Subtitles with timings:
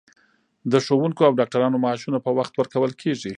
[0.71, 3.29] د ښوونکو او ډاکټرانو معاشونه په وخت ورکول کیږي.